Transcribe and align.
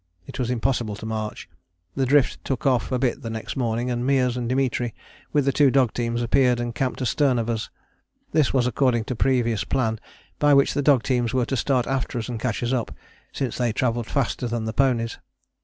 It 0.25 0.39
was 0.39 0.49
impossible 0.49 0.95
to 0.95 1.05
march. 1.05 1.47
The 1.95 2.07
drift 2.07 2.43
took 2.43 2.65
off 2.65 2.91
a 2.91 2.97
bit 2.97 3.21
the 3.21 3.29
next 3.29 3.55
morning, 3.55 3.91
and 3.91 4.03
Meares 4.03 4.35
and 4.35 4.49
Dimitri 4.49 4.95
with 5.31 5.45
the 5.45 5.51
two 5.51 5.69
dog 5.69 5.93
teams 5.93 6.23
appeared 6.23 6.59
and 6.59 6.73
camped 6.73 7.03
astern 7.03 7.37
of 7.37 7.51
us. 7.51 7.69
This 8.31 8.51
was 8.51 8.65
according 8.65 9.03
to 9.03 9.15
previous 9.15 9.63
plan 9.63 9.99
by 10.39 10.55
which 10.55 10.73
the 10.73 10.81
dog 10.81 11.03
teams 11.03 11.35
were 11.35 11.45
to 11.45 11.55
start 11.55 11.85
after 11.85 12.17
us 12.17 12.29
and 12.29 12.39
catch 12.39 12.63
us 12.63 12.73
up, 12.73 12.91
since 13.31 13.59
they 13.59 13.71
travelled 13.71 14.07
faster 14.07 14.47
than 14.47 14.65
the 14.65 14.73
ponies. 14.73 15.19